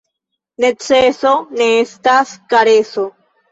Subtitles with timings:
[0.63, 3.09] Neceso ne estas kareso.